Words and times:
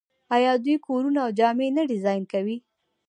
آیا 0.35 0.51
دوی 0.63 0.75
کورونه 0.85 1.19
او 1.25 1.29
جامې 1.39 1.67
نه 1.77 1.83
ډیزاین 1.91 2.23
کوي؟ 2.31 2.57